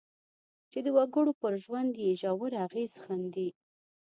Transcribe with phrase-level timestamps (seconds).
[0.71, 3.49] چې د وګړو پر ژوند یې ژور اغېز ښندي.